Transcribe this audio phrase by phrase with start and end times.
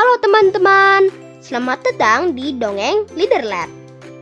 [0.00, 1.12] Halo teman-teman,
[1.44, 3.68] selamat datang di Dongeng Leaderland.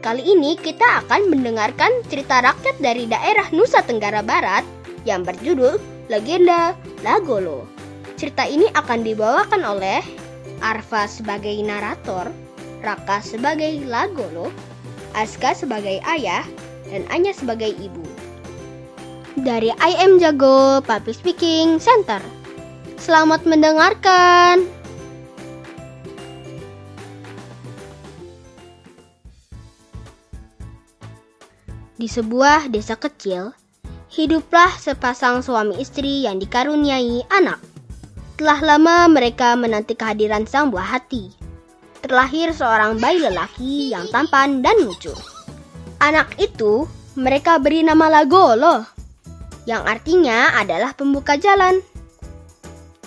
[0.00, 4.64] Kali ini kita akan mendengarkan cerita rakyat dari daerah Nusa Tenggara Barat
[5.04, 5.76] yang berjudul
[6.08, 6.72] Legenda
[7.04, 7.68] Lagolo.
[8.16, 10.00] Cerita ini akan dibawakan oleh
[10.64, 12.32] Arfa sebagai narator,
[12.80, 14.48] Raka sebagai Lagolo,
[15.12, 16.48] Aska sebagai ayah,
[16.88, 18.00] dan Anya sebagai ibu.
[19.44, 22.24] Dari I Am Jago Public Speaking Center.
[22.96, 24.75] Selamat mendengarkan.
[31.96, 33.56] Di sebuah desa kecil,
[34.12, 37.56] hiduplah sepasang suami istri yang dikaruniai anak.
[38.36, 41.32] Telah lama mereka menanti kehadiran sang buah hati.
[42.04, 45.16] Terlahir seorang bayi lelaki yang tampan dan lucu.
[45.96, 46.84] Anak itu
[47.16, 48.84] mereka beri nama Lagolo,
[49.64, 51.80] yang artinya adalah pembuka jalan.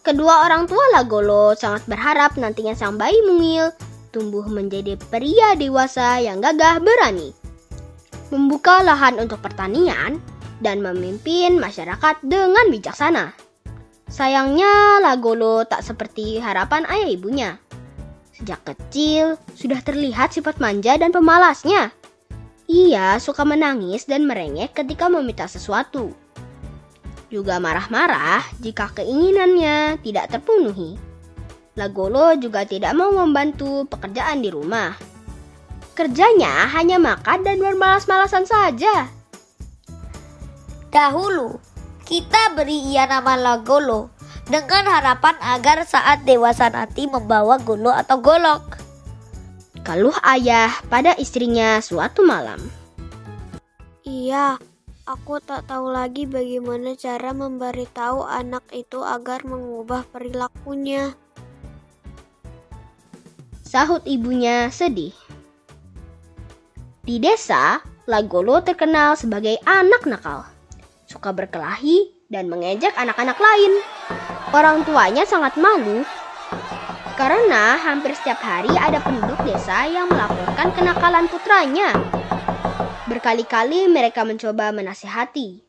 [0.00, 3.76] Kedua orang tua Lagolo sangat berharap nantinya sang bayi mungil
[4.08, 7.36] tumbuh menjadi pria dewasa yang gagah berani
[8.30, 10.22] membuka lahan untuk pertanian,
[10.60, 13.32] dan memimpin masyarakat dengan bijaksana.
[14.10, 17.50] Sayangnya, Lagolo tak seperti harapan ayah ibunya.
[18.34, 21.92] Sejak kecil, sudah terlihat sifat manja dan pemalasnya.
[22.70, 26.14] Ia suka menangis dan merengek ketika meminta sesuatu.
[27.30, 30.98] Juga marah-marah jika keinginannya tidak terpenuhi.
[31.78, 35.09] Lagolo juga tidak mau membantu pekerjaan di rumah
[36.00, 39.04] Kerjanya hanya makan dan bermalas-malasan saja.
[40.88, 41.60] Dahulu,
[42.08, 44.08] kita beri ia nama Lagolo
[44.48, 48.80] dengan harapan agar saat dewasa nanti membawa golo atau golok.
[49.84, 52.64] Keluh ayah pada istrinya suatu malam.
[54.00, 54.56] Iya,
[55.04, 61.12] aku tak tahu lagi bagaimana cara memberitahu anak itu agar mengubah perilakunya.
[63.68, 65.19] Sahut ibunya sedih.
[67.10, 70.46] Di desa, Lagolo terkenal sebagai anak nakal.
[71.10, 73.82] Suka berkelahi dan mengejek anak-anak lain.
[74.54, 76.06] Orang tuanya sangat malu
[77.18, 81.90] karena hampir setiap hari ada penduduk desa yang melaporkan kenakalan putranya.
[83.10, 85.66] Berkali-kali mereka mencoba menasihati.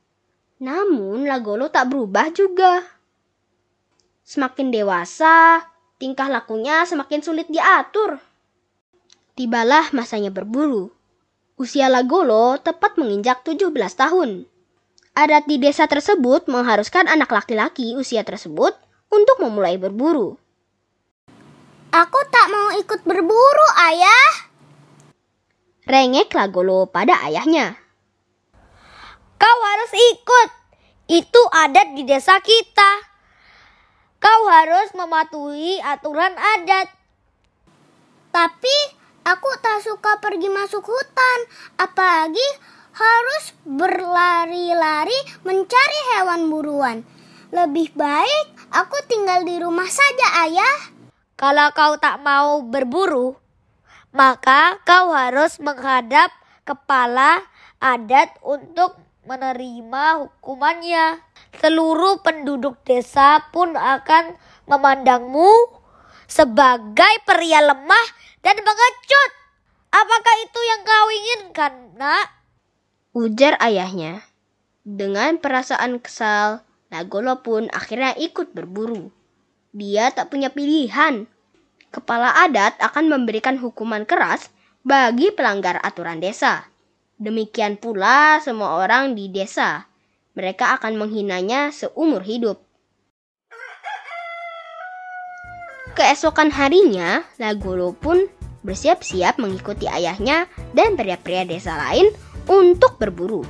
[0.62, 2.86] Namun Lagolo tak berubah juga.
[4.22, 5.66] Semakin dewasa,
[5.98, 8.22] tingkah lakunya semakin sulit diatur.
[9.34, 11.01] Tibalah masanya berburu.
[11.62, 14.50] Usia Lagolo tepat menginjak 17 tahun.
[15.14, 18.74] Adat di desa tersebut mengharuskan anak laki-laki usia tersebut
[19.14, 20.42] untuk memulai berburu.
[21.94, 24.50] Aku tak mau ikut berburu, ayah.
[25.86, 27.78] Rengek Lagolo pada ayahnya.
[29.38, 30.50] Kau harus ikut.
[31.14, 32.92] Itu adat di desa kita.
[34.18, 36.90] Kau harus mematuhi aturan adat.
[38.34, 41.40] Tapi Aku tak suka pergi masuk hutan,
[41.78, 42.48] apalagi
[42.92, 45.16] harus berlari-lari
[45.46, 46.98] mencari hewan buruan.
[47.54, 50.78] Lebih baik aku tinggal di rumah saja, Ayah.
[51.38, 53.38] Kalau kau tak mau berburu,
[54.10, 56.34] maka kau harus menghadap
[56.66, 57.46] kepala
[57.78, 61.22] adat untuk menerima hukumannya.
[61.62, 64.34] Seluruh penduduk desa pun akan
[64.66, 65.81] memandangmu
[66.32, 68.08] sebagai pria lemah
[68.40, 69.32] dan mengecut.
[69.92, 72.32] Apakah itu yang kau inginkan, nak?
[73.12, 74.24] Ujar ayahnya.
[74.88, 79.12] Dengan perasaan kesal, Nagolo pun akhirnya ikut berburu.
[79.72, 81.28] Dia tak punya pilihan.
[81.92, 84.52] Kepala adat akan memberikan hukuman keras
[84.84, 86.68] bagi pelanggar aturan desa.
[87.16, 89.88] Demikian pula semua orang di desa.
[90.36, 92.60] Mereka akan menghinanya seumur hidup.
[95.92, 98.32] Keesokan harinya, Lagolo pun
[98.64, 102.14] bersiap-siap mengikuti ayahnya dan pria-pria desa lain
[102.48, 103.44] untuk berburu.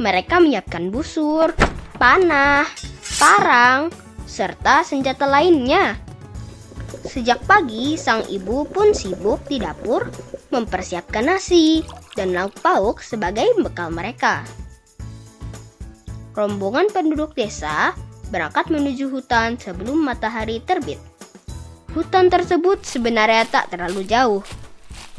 [0.00, 1.52] Mereka menyiapkan busur,
[1.98, 2.64] panah,
[3.18, 3.92] parang,
[4.24, 5.98] serta senjata lainnya.
[7.04, 10.08] Sejak pagi, sang ibu pun sibuk di dapur
[10.48, 11.84] mempersiapkan nasi
[12.16, 14.40] dan lauk pauk sebagai bekal mereka.
[16.32, 17.92] Rombongan penduduk desa
[18.30, 21.07] berangkat menuju hutan sebelum matahari terbit.
[21.96, 24.44] Hutan tersebut sebenarnya tak terlalu jauh.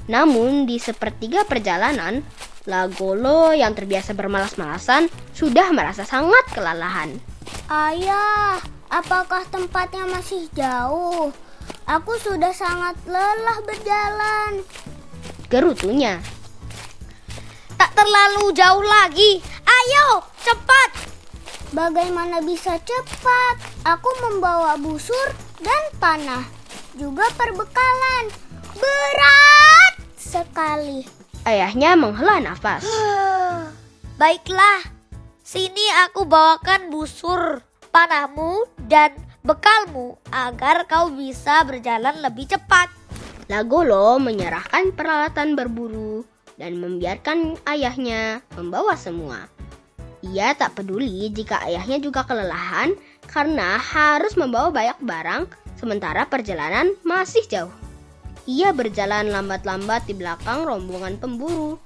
[0.10, 2.22] Namun di sepertiga perjalanan,
[2.70, 7.18] Lagolo yang terbiasa bermalas-malasan sudah merasa sangat kelelahan.
[7.66, 8.62] Ayah,
[8.94, 11.34] apakah tempatnya masih jauh?
[11.90, 14.62] Aku sudah sangat lelah berjalan.
[15.50, 16.22] Gerutunya.
[17.74, 19.42] Tak terlalu jauh lagi.
[19.66, 21.10] Ayo, cepat.
[21.74, 23.56] Bagaimana bisa cepat?
[23.88, 25.34] Aku membawa busur
[25.64, 26.59] dan panah.
[26.98, 28.26] Juga perbekalan.
[28.74, 31.06] Berat sekali.
[31.46, 32.86] Ayahnya menghela nafas.
[34.22, 34.84] Baiklah,
[35.42, 39.16] sini aku bawakan busur, panahmu, dan
[39.48, 42.92] bekalmu agar kau bisa berjalan lebih cepat.
[43.50, 46.22] Lagolo menyerahkan peralatan berburu
[46.60, 49.48] dan membiarkan ayahnya membawa semua.
[50.20, 52.92] Ia tak peduli jika ayahnya juga kelelahan
[53.26, 55.44] karena harus membawa banyak barang
[55.80, 57.72] sementara perjalanan masih jauh.
[58.44, 61.80] Ia berjalan lambat-lambat di belakang rombongan pemburu.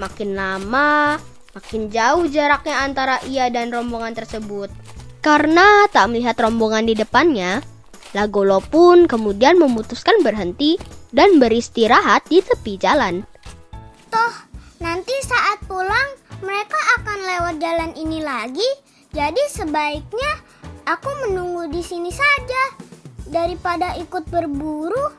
[0.00, 1.20] Makin lama,
[1.52, 4.72] makin jauh jaraknya antara ia dan rombongan tersebut.
[5.20, 7.60] Karena tak melihat rombongan di depannya,
[8.10, 10.74] Lagolo pun kemudian memutuskan berhenti
[11.14, 13.22] dan beristirahat di tepi jalan.
[14.10, 14.34] Toh,
[14.82, 18.66] nanti saat pulang mereka akan lewat jalan ini lagi.
[19.14, 20.32] Jadi sebaiknya
[20.86, 22.79] aku menunggu di sini saja
[23.30, 25.14] daripada ikut berburu.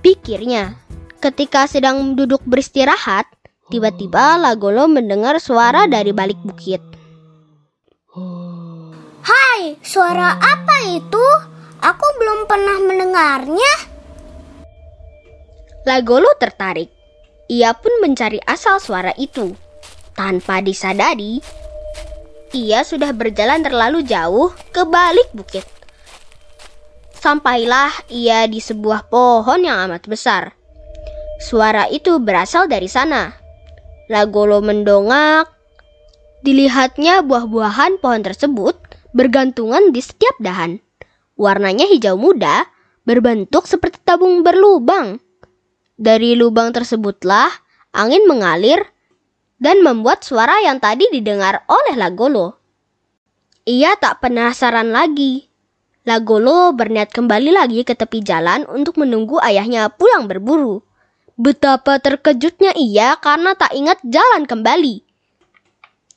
[0.00, 0.78] Pikirnya,
[1.20, 3.28] ketika sedang duduk beristirahat,
[3.68, 6.80] tiba-tiba Lagolo mendengar suara dari balik bukit.
[9.20, 11.26] Hai, suara apa itu?
[11.84, 13.74] Aku belum pernah mendengarnya.
[15.84, 16.88] Lagolo tertarik.
[17.50, 19.52] Ia pun mencari asal suara itu.
[20.14, 21.42] Tanpa disadari,
[22.52, 25.79] ia sudah berjalan terlalu jauh ke balik bukit.
[27.20, 30.56] Sampailah ia di sebuah pohon yang amat besar.
[31.36, 33.36] Suara itu berasal dari sana.
[34.08, 35.52] Lagolo mendongak.
[36.40, 38.72] Dilihatnya buah-buahan pohon tersebut
[39.12, 40.80] bergantungan di setiap dahan.
[41.36, 42.64] Warnanya hijau muda,
[43.04, 45.20] berbentuk seperti tabung berlubang.
[46.00, 47.52] Dari lubang tersebutlah
[47.92, 48.80] angin mengalir
[49.60, 52.56] dan membuat suara yang tadi didengar oleh Lagolo.
[53.68, 55.49] Ia tak penasaran lagi.
[56.08, 60.80] Lagolo berniat kembali lagi ke tepi jalan untuk menunggu ayahnya pulang berburu.
[61.36, 65.04] Betapa terkejutnya ia karena tak ingat jalan kembali.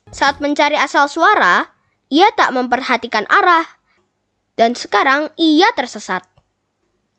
[0.08, 1.68] Saat mencari asal suara,
[2.08, 3.68] ia tak memperhatikan arah.
[4.56, 6.24] Dan sekarang ia tersesat.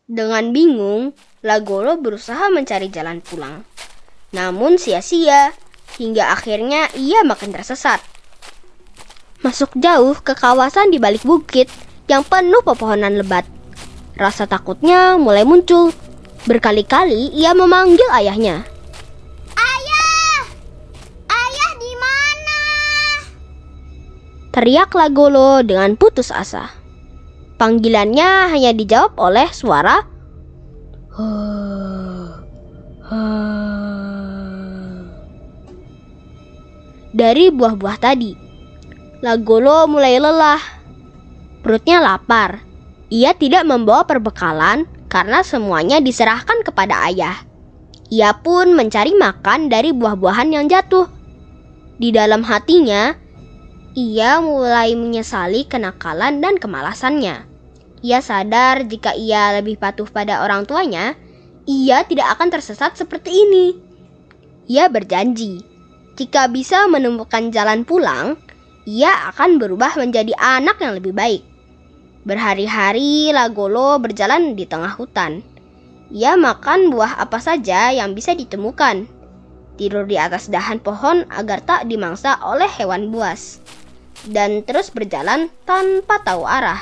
[0.10, 1.14] Dengan bingung,
[1.46, 3.62] Lagolo berusaha mencari jalan pulang.
[4.34, 5.54] Namun sia-sia,
[6.02, 8.02] hingga akhirnya ia makin tersesat.
[9.46, 11.70] Masuk jauh ke kawasan di balik bukit
[12.06, 13.46] yang penuh pepohonan lebat.
[14.16, 15.92] Rasa takutnya mulai muncul.
[16.46, 18.64] Berkali-kali ia memanggil ayahnya.
[19.58, 20.40] Ayah!
[21.26, 22.62] Ayah di mana?
[24.54, 26.70] Teriak Lagolo dengan putus asa.
[27.58, 30.16] Panggilannya hanya dijawab oleh suara
[37.16, 38.36] dari buah-buah tadi.
[39.24, 40.75] Lagolo mulai lelah.
[41.66, 42.62] Perutnya lapar.
[43.10, 47.42] Ia tidak membawa perbekalan karena semuanya diserahkan kepada ayah.
[48.14, 51.10] Ia pun mencari makan dari buah-buahan yang jatuh.
[51.98, 53.18] Di dalam hatinya,
[53.98, 57.50] ia mulai menyesali kenakalan dan kemalasannya.
[58.06, 61.18] Ia sadar jika ia lebih patuh pada orang tuanya,
[61.66, 63.74] ia tidak akan tersesat seperti ini.
[64.70, 65.66] Ia berjanji,
[66.14, 68.38] jika bisa menemukan jalan pulang,
[68.86, 71.55] ia akan berubah menjadi anak yang lebih baik.
[72.26, 75.46] Berhari-hari Lagolo berjalan di tengah hutan.
[76.10, 79.06] Ia makan buah apa saja yang bisa ditemukan.
[79.78, 83.62] Tidur di atas dahan pohon agar tak dimangsa oleh hewan buas.
[84.26, 86.82] Dan terus berjalan tanpa tahu arah.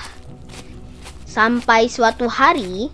[1.28, 2.88] Sampai suatu hari,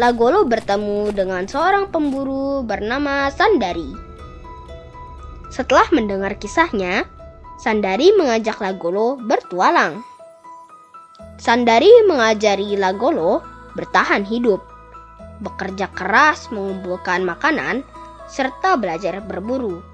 [0.00, 3.92] Lagolo bertemu dengan seorang pemburu bernama Sandari.
[5.52, 7.04] Setelah mendengar kisahnya,
[7.60, 10.15] Sandari mengajak Lagolo bertualang.
[11.36, 13.44] Sandari mengajari Lagolo
[13.76, 14.64] bertahan hidup,
[15.44, 17.84] bekerja keras mengumpulkan makanan,
[18.24, 19.84] serta belajar berburu.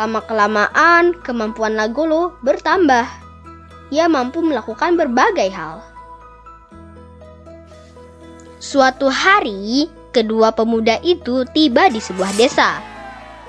[0.00, 3.04] Lama-kelamaan, kemampuan Lagolo bertambah.
[3.92, 5.84] Ia mampu melakukan berbagai hal.
[8.60, 12.80] Suatu hari, kedua pemuda itu tiba di sebuah desa,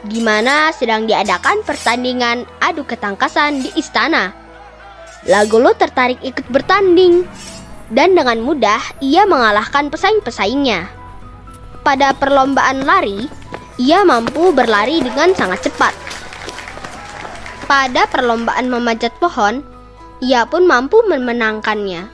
[0.07, 4.38] di mana sedang diadakan pertandingan adu ketangkasan di istana.
[5.27, 7.27] Lagolo tertarik ikut bertanding,
[7.91, 10.87] dan dengan mudah ia mengalahkan pesaing-pesaingnya.
[11.83, 13.27] Pada perlombaan lari,
[13.75, 15.91] ia mampu berlari dengan sangat cepat.
[17.67, 19.59] Pada perlombaan memanjat pohon,
[20.23, 22.07] ia pun mampu memenangkannya.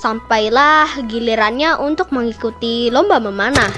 [0.00, 3.70] Sampailah gilirannya untuk mengikuti lomba memanah,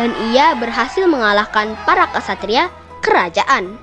[0.00, 2.72] dan ia berhasil mengalahkan para kesatria
[3.04, 3.76] kerajaan.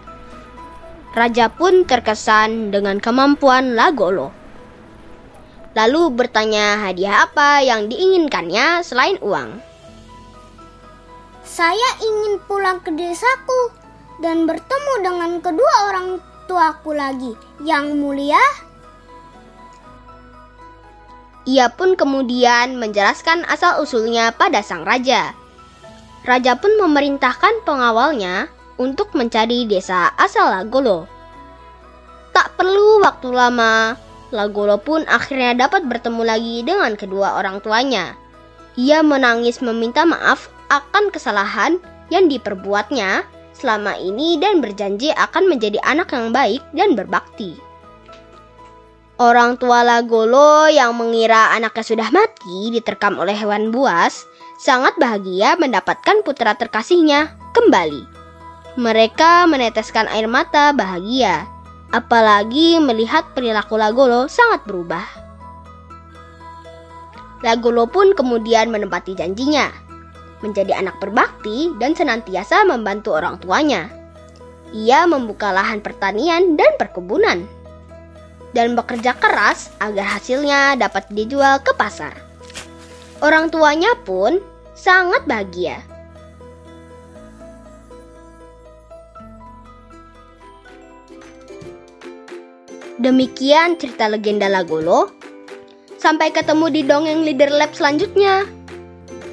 [1.10, 4.36] Raja pun terkesan dengan kemampuan Lagolo.
[5.78, 9.62] lalu bertanya hadiah apa yang diinginkannya selain uang.
[11.46, 13.72] Saya ingin pulang ke desaku
[14.20, 17.38] dan bertemu dengan kedua orang tuaku lagi.
[17.62, 18.42] Yang mulia,
[21.50, 25.34] Ia pun kemudian menjelaskan asal-usulnya pada sang raja.
[26.22, 31.06] Raja pun memerintahkan pengawalnya untuk mencari desa asal Lagolo.
[32.32, 34.00] Tak perlu waktu lama,
[34.32, 38.16] Lagolo pun akhirnya dapat bertemu lagi dengan kedua orang tuanya.
[38.80, 46.16] Ia menangis meminta maaf akan kesalahan yang diperbuatnya selama ini dan berjanji akan menjadi anak
[46.16, 47.60] yang baik dan berbakti.
[49.20, 54.24] Orang tua Lagolo yang mengira anaknya sudah mati diterkam oleh hewan buas
[54.64, 58.19] sangat bahagia mendapatkan putra terkasihnya kembali.
[58.78, 61.50] Mereka meneteskan air mata bahagia,
[61.90, 65.06] apalagi melihat perilaku Lagolo sangat berubah.
[67.42, 69.74] Lagolo pun kemudian menempati janjinya,
[70.46, 73.90] menjadi anak berbakti dan senantiasa membantu orang tuanya.
[74.70, 77.60] Ia membuka lahan pertanian dan perkebunan
[78.54, 82.14] dan bekerja keras agar hasilnya dapat dijual ke pasar.
[83.20, 84.40] Orang tuanya pun
[84.74, 85.82] sangat bahagia.
[93.00, 95.08] Demikian cerita legenda Lagolo.
[96.00, 98.44] Sampai ketemu di dongeng Leader Lab selanjutnya.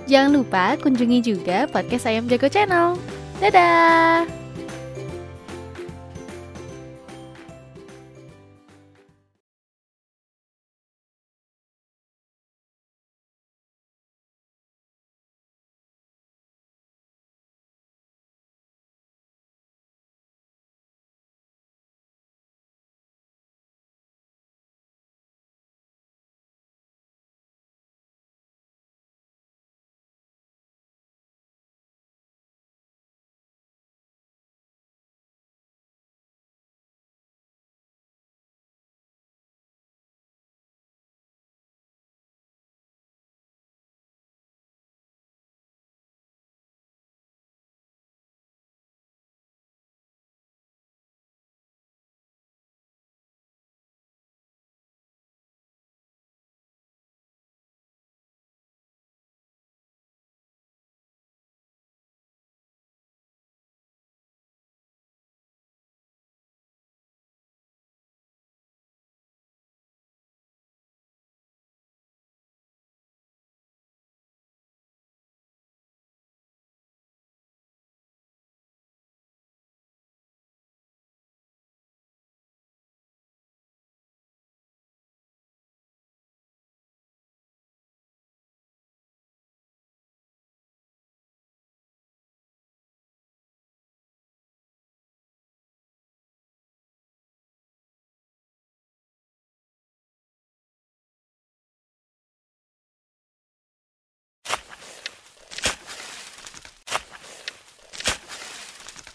[0.06, 2.94] Jangan lupa kunjungi juga podcast Ayam Jago Channel.
[3.42, 4.36] Dadah!